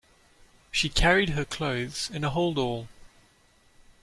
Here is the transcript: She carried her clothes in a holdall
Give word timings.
She 0.71 0.89
carried 0.89 1.29
her 1.29 1.45
clothes 1.45 2.09
in 2.11 2.23
a 2.23 2.31
holdall 2.31 2.87